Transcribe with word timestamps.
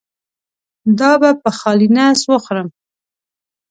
دا 0.99 1.11
په 1.43 1.49
خالي 1.57 1.87
نس 1.95 2.19
وخورم؟ 2.31 2.67